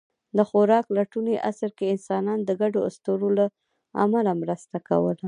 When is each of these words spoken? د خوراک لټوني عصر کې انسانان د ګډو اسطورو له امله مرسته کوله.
د 0.37 0.39
خوراک 0.49 0.85
لټوني 0.95 1.35
عصر 1.49 1.69
کې 1.77 1.91
انسانان 1.95 2.39
د 2.43 2.49
ګډو 2.61 2.79
اسطورو 2.89 3.29
له 3.37 3.45
امله 4.05 4.31
مرسته 4.41 4.77
کوله. 4.89 5.19